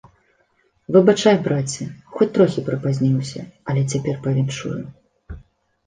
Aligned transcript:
Выбачай, 0.95 1.37
браце, 1.49 1.83
хоць 2.17 2.31
трохі 2.39 2.65
прыпазніўся, 2.73 3.41
але 3.71 3.81
цяпер 3.91 4.15
павіншую. 4.29 4.77